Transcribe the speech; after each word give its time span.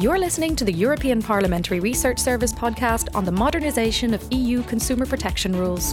You're 0.00 0.18
listening 0.18 0.56
to 0.56 0.64
the 0.64 0.72
European 0.72 1.20
Parliamentary 1.20 1.78
Research 1.78 2.18
Service 2.18 2.54
podcast 2.54 3.14
on 3.14 3.26
the 3.26 3.30
modernisation 3.30 4.14
of 4.14 4.26
EU 4.32 4.62
consumer 4.62 5.04
protection 5.04 5.54
rules. 5.54 5.92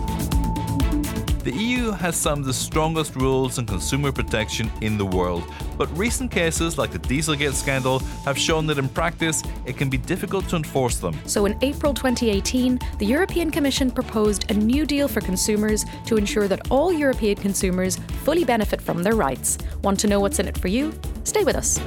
The 1.44 1.52
EU 1.54 1.92
has 1.92 2.16
some 2.16 2.40
of 2.40 2.46
the 2.46 2.54
strongest 2.54 3.18
rules 3.18 3.60
on 3.60 3.66
consumer 3.66 4.14
protection 4.14 4.72
in 4.80 4.98
the 4.98 5.06
world, 5.06 5.44
but 5.78 5.88
recent 5.98 6.32
cases 6.32 6.78
like 6.78 6.92
the 6.92 7.00
Dieselgate 7.00 7.52
scandal 7.52 8.00
have 8.24 8.38
shown 8.38 8.66
that 8.68 8.78
in 8.78 8.88
practice 8.88 9.44
it 9.66 9.76
can 9.76 9.90
be 9.90 9.98
difficult 9.98 10.48
to 10.48 10.56
enforce 10.56 11.00
them. 11.00 11.14
So 11.26 11.46
in 11.46 11.58
April 11.62 11.94
2018, 11.94 12.80
the 13.00 13.06
European 13.06 13.52
Commission 13.52 13.92
proposed 13.92 14.50
a 14.50 14.54
new 14.54 14.86
deal 14.86 15.10
for 15.10 15.20
consumers 15.20 15.84
to 16.06 16.16
ensure 16.16 16.48
that 16.48 16.72
all 16.72 16.94
European 16.94 17.36
consumers 17.36 17.98
fully 18.24 18.46
benefit 18.46 18.82
from 18.82 19.04
their 19.04 19.16
rights. 19.16 19.58
Want 19.84 20.00
to 20.00 20.08
know 20.08 20.22
what's 20.22 20.40
in 20.40 20.48
it 20.48 20.58
for 20.58 20.70
you? 20.70 20.98
Stay 21.26 21.44
with 21.44 21.58
us 21.58 21.78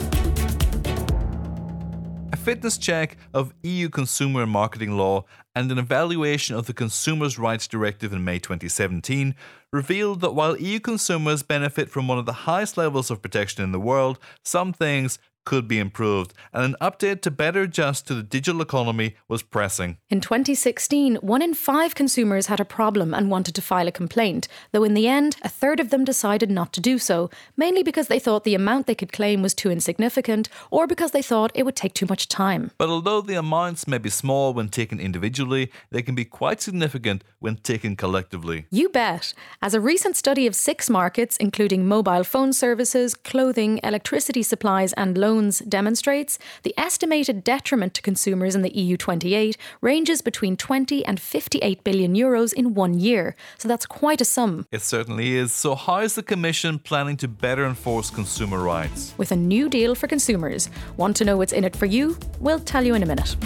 fitness 2.41 2.79
check 2.79 3.19
of 3.35 3.53
EU 3.63 3.91
consumer 3.91 4.43
and 4.43 4.51
marketing 4.51 4.97
law 4.97 5.27
and 5.55 5.71
an 5.71 5.79
evaluation 5.79 6.57
of 6.57 6.67
the 6.67 6.73
Consumers' 6.73 7.39
Rights 7.39 7.69
Directive 7.69 8.15
in 8.15 8.25
May 8.25 8.39
2017 8.39 9.35
revealed 9.75 10.23
that 10.23 10.35
while 10.35 10.57
EU 10.57 10.81
consumers 10.81 11.43
benefit 11.43 11.91
from 11.91 12.09
one 12.09 12.19
of 12.19 12.25
the 12.25 12.33
highest 12.33 12.79
levels 12.79 13.11
of 13.11 13.21
protection 13.21 13.63
in 13.63 13.73
the 13.73 13.79
world, 13.79 14.19
some 14.43 14.73
things 14.73 15.19
could 15.45 15.67
be 15.67 15.79
improved, 15.79 16.35
and 16.53 16.65
an 16.65 16.77
update 16.81 17.23
to 17.23 17.31
better 17.31 17.63
adjust 17.63 18.07
to 18.07 18.15
the 18.15 18.23
digital 18.23 18.61
economy 18.61 19.17
was 19.29 19.43
pressing. 19.43 19.97
In 20.09 20.21
2016, 20.21 21.17
one 21.17 21.43
in 21.43 21.55
five 21.55 21.95
consumers 21.95 22.47
had 22.47 22.61
a 22.61 22.65
problem 22.65 23.15
and 23.15 23.31
wanted 23.31 23.55
to 23.55 23.63
file 23.63 23.89
a 23.89 23.93
complaint, 23.93 24.49
though 24.73 24.85
in 24.85 24.95
the 24.95 25.09
end, 25.09 25.37
a 25.43 25.49
third 25.49 25.81
of 25.81 25.91
them 25.91 26.05
decided 26.05 26.51
not 26.51 26.73
to 26.75 26.81
do 26.81 26.99
so, 26.99 27.31
mainly 27.57 27.83
because 27.83 28.09
they 28.09 28.19
thought 28.19 28.45
the 28.45 28.55
amount 28.55 28.87
they 28.87 28.95
could 28.95 29.13
claim 29.13 29.43
was 29.43 29.55
too 29.55 29.71
insignificant 29.71 30.49
or 30.71 30.87
because 30.87 31.13
they 31.13 31.23
thought 31.23 31.53
it 31.55 31.65
would 31.65 31.77
take 31.77 31.95
too 31.95 32.07
much 32.09 32.29
time. 32.29 32.71
But 32.79 32.91
although 32.91 33.21
the 33.21 33.35
amounts 33.35 33.89
may 33.89 33.99
be 33.99 34.11
small 34.11 34.53
when 34.53 34.69
taken 34.69 35.01
individually, 35.01 35.71
they 35.91 36.03
can 36.03 36.15
be 36.15 36.25
quite 36.25 36.61
significant 36.61 37.25
when 37.39 37.57
taken 37.57 37.97
collectively. 37.97 38.67
You 38.71 38.89
bet. 38.89 39.33
As 39.63 39.75
a 39.75 39.81
recent 39.81 40.17
study 40.17 40.47
of 40.47 40.55
six 40.55 40.91
markets, 40.91 41.37
including 41.39 41.89
mobile 41.89 42.25
phone 42.25 42.53
services, 42.53 43.15
clothing, 43.15 43.81
electricity 43.83 44.43
supplies, 44.43 44.93
and 44.95 45.17
loans, 45.17 45.30
loans 45.31 45.61
demonstrates, 45.61 46.39
the 46.63 46.75
estimated 46.77 47.45
detriment 47.45 47.95
to 47.95 48.03
consumers 48.03 48.55
in 48.55 48.63
the 48.63 48.77
EU 48.77 48.97
28 48.97 49.57
ranges 49.81 50.23
between 50.23 50.57
20 50.57 51.05
and 51.05 51.21
58 51.21 51.85
billion 51.85 52.15
euros 52.15 52.53
in 52.53 52.75
one 52.75 52.95
year. 52.95 53.37
So 53.59 53.69
that's 53.69 53.87
quite 53.87 54.21
a 54.21 54.25
sum. 54.25 54.67
It 54.73 54.83
certainly 54.83 55.37
is. 55.37 55.53
So, 55.53 55.75
how 55.75 56.01
is 56.01 56.15
the 56.15 56.23
Commission 56.23 56.79
planning 56.79 57.17
to 57.19 57.29
better 57.29 57.65
enforce 57.67 58.11
consumer 58.11 58.59
rights? 58.59 59.15
With 59.19 59.33
a 59.33 59.37
new 59.37 59.69
deal 59.69 59.95
for 59.95 60.07
consumers. 60.07 60.71
Want 60.97 61.17
to 61.17 61.25
know 61.25 61.37
what's 61.37 61.53
in 61.53 61.65
it 61.65 61.77
for 61.77 61.87
you? 61.87 62.17
We'll 62.41 62.61
tell 62.61 62.85
you 62.85 62.95
in 62.95 63.03
a 63.03 63.07
minute. 63.07 63.37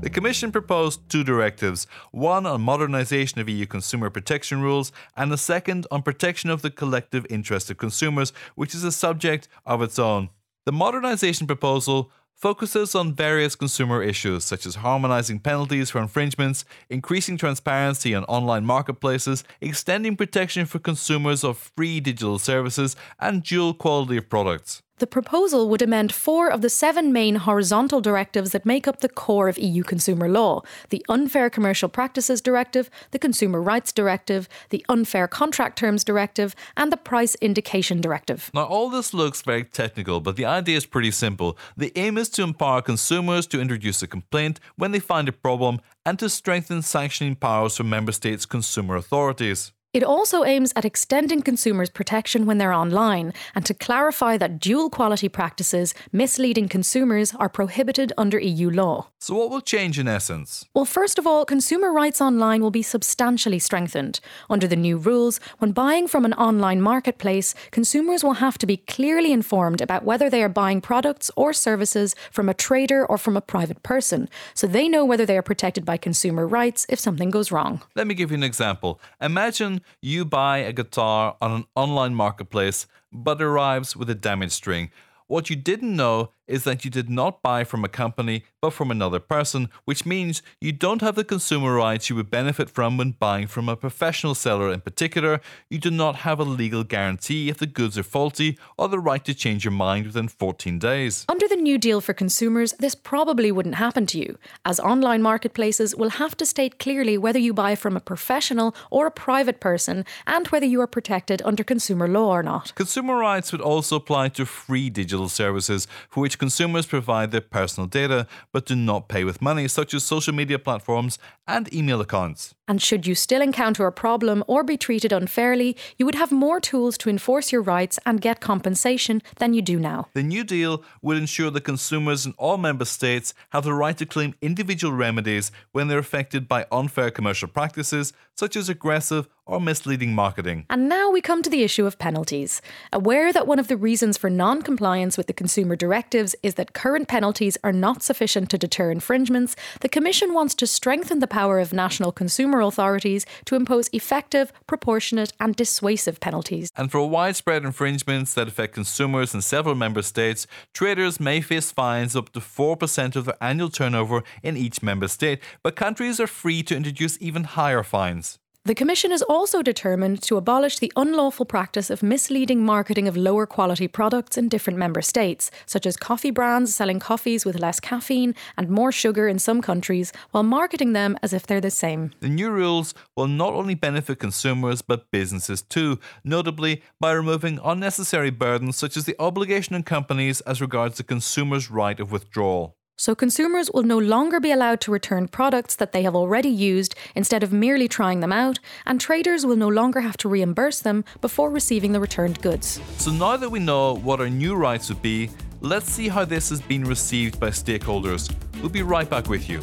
The 0.00 0.08
Commission 0.08 0.50
proposed 0.50 1.10
two 1.10 1.22
directives 1.22 1.86
one 2.10 2.46
on 2.46 2.64
modernisation 2.64 3.36
of 3.36 3.50
EU 3.50 3.66
consumer 3.66 4.08
protection 4.08 4.62
rules, 4.62 4.92
and 5.14 5.30
the 5.30 5.36
second 5.36 5.86
on 5.90 6.02
protection 6.02 6.48
of 6.48 6.62
the 6.62 6.70
collective 6.70 7.26
interest 7.28 7.70
of 7.70 7.76
consumers, 7.76 8.32
which 8.54 8.74
is 8.74 8.82
a 8.82 8.92
subject 8.92 9.46
of 9.66 9.82
its 9.82 9.98
own. 9.98 10.30
The 10.64 10.72
modernisation 10.72 11.46
proposal 11.46 12.10
focuses 12.34 12.94
on 12.94 13.12
various 13.12 13.54
consumer 13.54 14.02
issues 14.02 14.44
such 14.44 14.64
as 14.64 14.76
harmonizing 14.76 15.40
penalties 15.40 15.90
for 15.90 16.00
infringements, 16.00 16.64
increasing 16.88 17.36
transparency 17.36 18.14
on 18.14 18.24
online 18.24 18.64
marketplaces, 18.64 19.44
extending 19.60 20.16
protection 20.16 20.64
for 20.64 20.78
consumers 20.78 21.44
of 21.44 21.58
free 21.76 22.00
digital 22.00 22.38
services, 22.38 22.96
and 23.18 23.42
dual 23.42 23.74
quality 23.74 24.16
of 24.16 24.30
products. 24.30 24.82
The 25.00 25.06
proposal 25.06 25.70
would 25.70 25.80
amend 25.80 26.12
four 26.12 26.50
of 26.50 26.60
the 26.60 26.68
seven 26.68 27.10
main 27.10 27.36
horizontal 27.36 28.02
directives 28.02 28.50
that 28.50 28.66
make 28.66 28.86
up 28.86 29.00
the 29.00 29.08
core 29.08 29.48
of 29.48 29.58
EU 29.58 29.82
consumer 29.82 30.28
law 30.28 30.60
the 30.90 31.02
Unfair 31.08 31.48
Commercial 31.48 31.88
Practices 31.88 32.42
Directive, 32.42 32.90
the 33.10 33.18
Consumer 33.18 33.62
Rights 33.62 33.92
Directive, 33.92 34.46
the 34.68 34.84
Unfair 34.90 35.26
Contract 35.26 35.78
Terms 35.78 36.04
Directive, 36.04 36.54
and 36.76 36.92
the 36.92 36.98
Price 36.98 37.34
Indication 37.36 38.02
Directive. 38.02 38.50
Now, 38.52 38.64
all 38.64 38.90
this 38.90 39.14
looks 39.14 39.40
very 39.40 39.64
technical, 39.64 40.20
but 40.20 40.36
the 40.36 40.44
idea 40.44 40.76
is 40.76 40.84
pretty 40.84 41.12
simple. 41.12 41.56
The 41.78 41.92
aim 41.96 42.18
is 42.18 42.28
to 42.30 42.42
empower 42.42 42.82
consumers 42.82 43.46
to 43.46 43.60
introduce 43.60 44.02
a 44.02 44.06
complaint 44.06 44.60
when 44.76 44.92
they 44.92 45.00
find 45.00 45.30
a 45.30 45.32
problem 45.32 45.80
and 46.04 46.18
to 46.18 46.28
strengthen 46.28 46.82
sanctioning 46.82 47.36
powers 47.36 47.78
for 47.78 47.84
member 47.84 48.12
states' 48.12 48.44
consumer 48.44 48.96
authorities. 48.96 49.72
It 49.92 50.04
also 50.04 50.44
aims 50.44 50.72
at 50.76 50.84
extending 50.84 51.42
consumers' 51.42 51.90
protection 51.90 52.46
when 52.46 52.58
they're 52.58 52.72
online 52.72 53.32
and 53.56 53.66
to 53.66 53.74
clarify 53.74 54.36
that 54.36 54.60
dual 54.60 54.88
quality 54.88 55.28
practices 55.28 55.94
misleading 56.12 56.68
consumers 56.68 57.34
are 57.34 57.48
prohibited 57.48 58.12
under 58.16 58.38
EU 58.38 58.70
law. 58.70 59.08
So, 59.18 59.34
what 59.34 59.50
will 59.50 59.60
change 59.60 59.98
in 59.98 60.06
essence? 60.06 60.64
Well, 60.74 60.84
first 60.84 61.18
of 61.18 61.26
all, 61.26 61.44
consumer 61.44 61.92
rights 61.92 62.20
online 62.20 62.62
will 62.62 62.70
be 62.70 62.82
substantially 62.82 63.58
strengthened. 63.58 64.20
Under 64.48 64.68
the 64.68 64.76
new 64.76 64.96
rules, 64.96 65.40
when 65.58 65.72
buying 65.72 66.06
from 66.06 66.24
an 66.24 66.34
online 66.34 66.80
marketplace, 66.80 67.52
consumers 67.72 68.22
will 68.22 68.34
have 68.34 68.58
to 68.58 68.66
be 68.66 68.76
clearly 68.76 69.32
informed 69.32 69.80
about 69.80 70.04
whether 70.04 70.30
they 70.30 70.44
are 70.44 70.48
buying 70.48 70.80
products 70.80 71.32
or 71.34 71.52
services 71.52 72.14
from 72.30 72.48
a 72.48 72.54
trader 72.54 73.04
or 73.04 73.18
from 73.18 73.36
a 73.36 73.40
private 73.40 73.82
person, 73.82 74.28
so 74.54 74.68
they 74.68 74.88
know 74.88 75.04
whether 75.04 75.26
they 75.26 75.36
are 75.36 75.42
protected 75.42 75.84
by 75.84 75.96
consumer 75.96 76.46
rights 76.46 76.86
if 76.88 77.00
something 77.00 77.30
goes 77.30 77.50
wrong. 77.50 77.82
Let 77.96 78.06
me 78.06 78.14
give 78.14 78.30
you 78.30 78.36
an 78.36 78.44
example. 78.44 79.00
Imagine 79.20 79.79
you 80.00 80.24
buy 80.24 80.58
a 80.58 80.72
guitar 80.72 81.36
on 81.40 81.52
an 81.52 81.64
online 81.74 82.14
marketplace 82.14 82.86
but 83.12 83.42
arrives 83.42 83.96
with 83.96 84.08
a 84.10 84.14
damaged 84.14 84.52
string. 84.52 84.90
What 85.26 85.50
you 85.50 85.56
didn't 85.56 85.94
know 85.94 86.32
is 86.50 86.64
that 86.64 86.84
you 86.84 86.90
did 86.90 87.08
not 87.08 87.42
buy 87.42 87.64
from 87.64 87.84
a 87.84 87.88
company 87.88 88.44
but 88.60 88.72
from 88.72 88.90
another 88.90 89.20
person, 89.20 89.70
which 89.84 90.04
means 90.04 90.42
you 90.60 90.72
don't 90.72 91.00
have 91.00 91.14
the 91.14 91.24
consumer 91.24 91.74
rights 91.74 92.10
you 92.10 92.16
would 92.16 92.30
benefit 92.30 92.68
from 92.68 92.98
when 92.98 93.12
buying 93.12 93.46
from 93.46 93.68
a 93.68 93.76
professional 93.76 94.34
seller. 94.34 94.70
In 94.70 94.80
particular, 94.80 95.40
you 95.70 95.78
do 95.78 95.90
not 95.90 96.16
have 96.16 96.38
a 96.38 96.44
legal 96.44 96.84
guarantee 96.84 97.48
if 97.48 97.58
the 97.58 97.66
goods 97.66 97.96
are 97.96 98.02
faulty 98.02 98.58
or 98.76 98.88
the 98.88 98.98
right 98.98 99.24
to 99.24 99.32
change 99.32 99.64
your 99.64 99.72
mind 99.72 100.06
within 100.06 100.28
14 100.28 100.78
days. 100.78 101.24
Under 101.28 101.48
the 101.48 101.56
new 101.56 101.78
deal 101.78 102.00
for 102.00 102.12
consumers, 102.12 102.72
this 102.74 102.94
probably 102.94 103.50
wouldn't 103.50 103.76
happen 103.76 104.04
to 104.06 104.18
you, 104.18 104.36
as 104.64 104.78
online 104.80 105.22
marketplaces 105.22 105.94
will 105.94 106.10
have 106.10 106.36
to 106.36 106.44
state 106.44 106.78
clearly 106.78 107.16
whether 107.16 107.38
you 107.38 107.54
buy 107.54 107.74
from 107.74 107.96
a 107.96 108.00
professional 108.00 108.74
or 108.90 109.06
a 109.06 109.10
private 109.10 109.60
person 109.60 110.04
and 110.26 110.48
whether 110.48 110.66
you 110.66 110.80
are 110.80 110.86
protected 110.86 111.40
under 111.44 111.64
consumer 111.64 112.08
law 112.08 112.28
or 112.28 112.42
not. 112.42 112.74
Consumer 112.74 113.16
rights 113.16 113.52
would 113.52 113.60
also 113.60 113.96
apply 113.96 114.28
to 114.28 114.44
free 114.44 114.90
digital 114.90 115.28
services 115.28 115.86
for 116.08 116.20
which 116.20 116.38
consumers 116.40 116.86
provide 116.86 117.32
their 117.32 117.42
personal 117.42 117.86
data 117.86 118.26
but 118.50 118.64
do 118.64 118.74
not 118.74 119.08
pay 119.08 119.24
with 119.24 119.42
money, 119.42 119.68
such 119.68 119.92
as 119.92 120.02
social 120.02 120.34
media 120.34 120.58
platforms 120.58 121.18
and 121.46 121.72
email 121.72 122.00
accounts. 122.00 122.54
And 122.66 122.80
should 122.80 123.06
you 123.06 123.14
still 123.14 123.42
encounter 123.42 123.86
a 123.86 123.92
problem 123.92 124.42
or 124.46 124.64
be 124.64 124.78
treated 124.78 125.12
unfairly, 125.12 125.76
you 125.98 126.06
would 126.06 126.14
have 126.14 126.32
more 126.32 126.58
tools 126.58 126.96
to 126.98 127.10
enforce 127.10 127.52
your 127.52 127.60
rights 127.60 127.98
and 128.06 128.22
get 128.22 128.40
compensation 128.40 129.20
than 129.36 129.52
you 129.52 129.60
do 129.60 129.78
now. 129.78 130.08
The 130.14 130.22
new 130.22 130.44
deal 130.44 130.82
will 131.02 131.18
ensure 131.18 131.50
that 131.50 131.64
consumers 131.64 132.24
in 132.24 132.32
all 132.38 132.56
member 132.56 132.86
states 132.86 133.34
have 133.50 133.64
the 133.64 133.74
right 133.74 133.98
to 133.98 134.06
claim 134.06 134.34
individual 134.40 134.94
remedies 134.94 135.52
when 135.72 135.88
they're 135.88 135.98
affected 135.98 136.48
by 136.48 136.64
unfair 136.72 137.10
commercial 137.10 137.48
practices, 137.48 138.14
such 138.34 138.56
as 138.56 138.70
aggressive 138.70 139.28
or 139.50 139.60
misleading 139.60 140.14
marketing. 140.14 140.64
And 140.70 140.88
now 140.88 141.10
we 141.10 141.20
come 141.20 141.42
to 141.42 141.50
the 141.50 141.62
issue 141.62 141.86
of 141.86 141.98
penalties. 141.98 142.62
Aware 142.92 143.32
that 143.32 143.46
one 143.46 143.58
of 143.58 143.68
the 143.68 143.76
reasons 143.76 144.16
for 144.16 144.30
non 144.30 144.62
compliance 144.62 145.16
with 145.16 145.26
the 145.26 145.32
consumer 145.32 145.76
directives 145.76 146.34
is 146.42 146.54
that 146.54 146.72
current 146.72 147.08
penalties 147.08 147.58
are 147.64 147.72
not 147.72 148.02
sufficient 148.02 148.50
to 148.50 148.58
deter 148.58 148.90
infringements, 148.90 149.56
the 149.80 149.88
Commission 149.88 150.32
wants 150.32 150.54
to 150.54 150.66
strengthen 150.66 151.18
the 151.18 151.26
power 151.26 151.58
of 151.58 151.72
national 151.72 152.12
consumer 152.12 152.60
authorities 152.60 153.26
to 153.44 153.56
impose 153.56 153.88
effective, 153.92 154.52
proportionate, 154.66 155.32
and 155.40 155.56
dissuasive 155.56 156.20
penalties. 156.20 156.70
And 156.76 156.90
for 156.90 157.08
widespread 157.08 157.64
infringements 157.64 158.34
that 158.34 158.48
affect 158.48 158.74
consumers 158.74 159.34
in 159.34 159.42
several 159.42 159.74
member 159.74 160.02
states, 160.02 160.46
traders 160.72 161.18
may 161.20 161.40
face 161.40 161.70
fines 161.72 162.14
up 162.14 162.32
to 162.32 162.40
4% 162.40 163.16
of 163.16 163.24
their 163.24 163.42
annual 163.42 163.70
turnover 163.70 164.22
in 164.42 164.56
each 164.56 164.82
member 164.82 165.08
state, 165.08 165.40
but 165.62 165.76
countries 165.76 166.20
are 166.20 166.26
free 166.26 166.62
to 166.64 166.76
introduce 166.76 167.16
even 167.20 167.44
higher 167.44 167.82
fines. 167.82 168.39
The 168.66 168.74
Commission 168.74 169.10
is 169.10 169.22
also 169.22 169.62
determined 169.62 170.20
to 170.24 170.36
abolish 170.36 170.80
the 170.80 170.92
unlawful 170.94 171.46
practice 171.46 171.88
of 171.88 172.02
misleading 172.02 172.62
marketing 172.62 173.08
of 173.08 173.16
lower 173.16 173.46
quality 173.46 173.88
products 173.88 174.36
in 174.36 174.50
different 174.50 174.78
member 174.78 175.00
states, 175.00 175.50
such 175.64 175.86
as 175.86 175.96
coffee 175.96 176.30
brands 176.30 176.74
selling 176.74 177.00
coffees 177.00 177.46
with 177.46 177.58
less 177.58 177.80
caffeine 177.80 178.34
and 178.58 178.68
more 178.68 178.92
sugar 178.92 179.26
in 179.28 179.38
some 179.38 179.62
countries, 179.62 180.12
while 180.32 180.42
marketing 180.42 180.92
them 180.92 181.16
as 181.22 181.32
if 181.32 181.46
they're 181.46 181.58
the 181.58 181.70
same. 181.70 182.12
The 182.20 182.28
new 182.28 182.50
rules 182.50 182.92
will 183.16 183.28
not 183.28 183.54
only 183.54 183.74
benefit 183.74 184.18
consumers 184.18 184.82
but 184.82 185.10
businesses 185.10 185.62
too, 185.62 185.98
notably 186.22 186.82
by 187.00 187.12
removing 187.12 187.60
unnecessary 187.64 188.30
burdens 188.30 188.76
such 188.76 188.94
as 188.94 189.06
the 189.06 189.16
obligation 189.18 189.74
on 189.74 189.84
companies 189.84 190.42
as 190.42 190.60
regards 190.60 190.98
the 190.98 191.02
consumer's 191.02 191.70
right 191.70 191.98
of 191.98 192.12
withdrawal. 192.12 192.76
So 193.00 193.14
consumers 193.14 193.70
will 193.72 193.84
no 193.84 193.96
longer 193.96 194.40
be 194.40 194.52
allowed 194.52 194.82
to 194.82 194.90
return 194.90 195.26
products 195.26 195.74
that 195.76 195.92
they 195.92 196.02
have 196.02 196.14
already 196.14 196.50
used 196.50 196.94
instead 197.14 197.42
of 197.42 197.50
merely 197.50 197.88
trying 197.88 198.20
them 198.20 198.30
out, 198.30 198.58
and 198.84 199.00
traders 199.00 199.46
will 199.46 199.56
no 199.56 199.68
longer 199.68 200.02
have 200.02 200.18
to 200.18 200.28
reimburse 200.28 200.80
them 200.80 201.06
before 201.22 201.48
receiving 201.48 201.92
the 201.92 202.00
returned 202.00 202.42
goods. 202.42 202.78
So 202.98 203.10
now 203.10 203.38
that 203.38 203.48
we 203.48 203.58
know 203.58 203.94
what 203.94 204.20
our 204.20 204.28
new 204.28 204.54
rights 204.54 204.90
would 204.90 205.00
be, 205.00 205.30
let's 205.62 205.90
see 205.90 206.08
how 206.08 206.26
this 206.26 206.50
has 206.50 206.60
been 206.60 206.84
received 206.84 207.40
by 207.40 207.48
stakeholders. 207.48 208.30
We'll 208.60 208.68
be 208.68 208.82
right 208.82 209.08
back 209.08 209.30
with 209.30 209.48
you. 209.48 209.60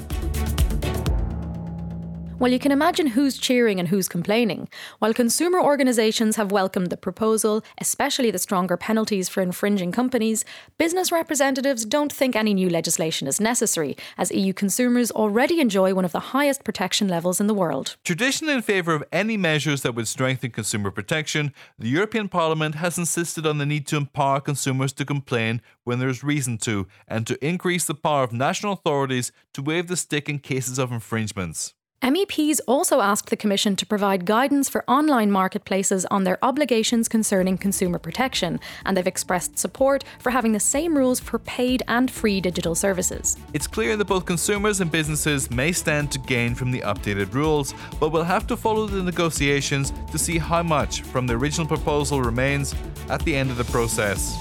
Well, 2.39 2.51
you 2.51 2.59
can 2.59 2.71
imagine 2.71 3.07
who's 3.07 3.35
cheering 3.39 3.79
and 3.79 3.87
who's 3.87 4.07
complaining. 4.07 4.69
While 4.99 5.15
consumer 5.15 5.59
organisations 5.59 6.35
have 6.35 6.51
welcomed 6.51 6.91
the 6.91 6.95
proposal, 6.95 7.63
especially 7.79 8.29
the 8.29 8.37
stronger 8.37 8.77
penalties 8.77 9.27
for 9.27 9.41
infringing 9.41 9.91
companies, 9.91 10.45
business 10.77 11.11
representatives 11.11 11.83
don't 11.83 12.13
think 12.13 12.35
any 12.35 12.53
new 12.53 12.69
legislation 12.69 13.27
is 13.27 13.41
necessary, 13.41 13.97
as 14.19 14.31
EU 14.31 14.53
consumers 14.53 15.09
already 15.09 15.59
enjoy 15.59 15.95
one 15.95 16.05
of 16.05 16.11
the 16.11 16.19
highest 16.19 16.63
protection 16.63 17.07
levels 17.07 17.41
in 17.41 17.47
the 17.47 17.55
world. 17.55 17.95
Traditionally 18.03 18.53
in 18.53 18.61
favour 18.61 18.93
of 18.93 19.03
any 19.11 19.35
measures 19.35 19.81
that 19.81 19.95
would 19.95 20.07
strengthen 20.07 20.51
consumer 20.51 20.91
protection, 20.91 21.51
the 21.79 21.89
European 21.89 22.29
Parliament 22.29 22.75
has 22.75 22.99
insisted 22.99 23.47
on 23.47 23.57
the 23.57 23.65
need 23.65 23.87
to 23.87 23.97
empower 23.97 24.41
consumers 24.41 24.93
to 24.93 25.05
complain 25.05 25.59
when 25.85 25.97
there 25.97 26.07
is 26.07 26.23
reason 26.23 26.59
to, 26.59 26.87
and 27.07 27.25
to 27.25 27.43
increase 27.43 27.85
the 27.85 27.95
power 27.95 28.23
of 28.23 28.31
national 28.31 28.73
authorities 28.73 29.31
to 29.53 29.63
wave 29.63 29.87
the 29.87 29.97
stick 29.97 30.29
in 30.29 30.37
cases 30.37 30.77
of 30.77 30.91
infringements. 30.91 31.73
MEPs 32.03 32.59
also 32.67 33.01
asked 33.01 33.31
the 33.31 33.35
Commission 33.35 33.75
to 33.75 33.85
provide 33.85 34.25
guidance 34.25 34.69
for 34.69 34.87
online 34.87 35.31
marketplaces 35.31 36.05
on 36.05 36.25
their 36.25 36.37
obligations 36.43 37.07
concerning 37.07 37.57
consumer 37.57 37.97
protection, 37.97 38.59
and 38.85 38.95
they've 38.95 39.07
expressed 39.07 39.57
support 39.57 40.03
for 40.19 40.29
having 40.29 40.51
the 40.51 40.59
same 40.59 40.95
rules 40.95 41.19
for 41.19 41.39
paid 41.39 41.81
and 41.87 42.11
free 42.11 42.39
digital 42.39 42.75
services. 42.75 43.35
It's 43.53 43.65
clear 43.65 43.97
that 43.97 44.05
both 44.05 44.27
consumers 44.27 44.79
and 44.79 44.91
businesses 44.91 45.49
may 45.49 45.71
stand 45.71 46.11
to 46.11 46.19
gain 46.19 46.53
from 46.53 46.71
the 46.71 46.81
updated 46.81 47.33
rules, 47.33 47.73
but 47.99 48.09
we'll 48.09 48.23
have 48.23 48.45
to 48.47 48.55
follow 48.55 48.85
the 48.85 49.01
negotiations 49.01 49.91
to 50.11 50.19
see 50.19 50.37
how 50.37 50.61
much 50.61 51.01
from 51.01 51.25
the 51.25 51.33
original 51.33 51.67
proposal 51.67 52.21
remains 52.21 52.75
at 53.09 53.21
the 53.23 53.35
end 53.35 53.49
of 53.49 53.57
the 53.57 53.65
process. 53.65 54.37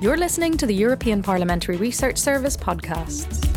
You're 0.00 0.16
listening 0.16 0.56
to 0.56 0.66
the 0.66 0.74
European 0.74 1.22
Parliamentary 1.22 1.76
Research 1.76 2.18
Service 2.18 2.56
podcasts. 2.56 3.51